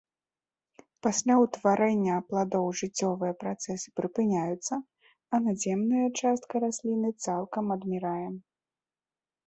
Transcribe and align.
Пасля 1.07 1.35
ўтварэння 1.43 2.15
пладоў 2.31 2.65
жыццёвыя 2.81 3.33
працэсы 3.45 3.87
прыпыняюцца, 4.01 4.73
а 5.35 5.43
надземная 5.47 6.07
частка 6.19 6.53
расліны 6.69 7.09
цалкам 7.23 7.65
адмірае. 7.81 8.29